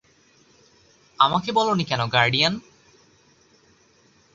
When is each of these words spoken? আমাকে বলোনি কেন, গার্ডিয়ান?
আমাকে 1.19 1.49
বলোনি 1.51 1.83
কেন, 1.83 2.01
গার্ডিয়ান? 2.07 2.53